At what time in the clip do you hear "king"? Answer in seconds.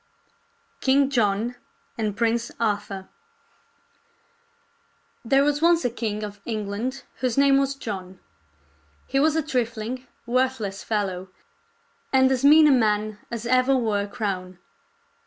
0.79-1.11, 5.91-6.23